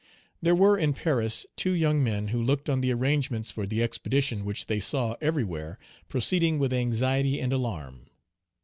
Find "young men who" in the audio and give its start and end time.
1.73-2.41